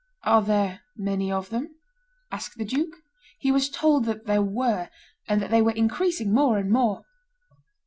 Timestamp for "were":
4.41-4.89, 5.61-5.69